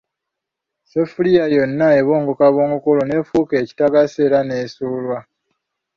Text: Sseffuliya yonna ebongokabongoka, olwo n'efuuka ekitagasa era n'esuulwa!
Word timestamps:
Sseffuliya 0.83 1.45
yonna 1.55 1.87
ebongokabongoka, 2.01 2.87
olwo 2.91 3.03
n'efuuka 3.05 3.53
ekitagasa 3.63 4.17
era 4.25 4.39
n'esuulwa! 4.43 5.19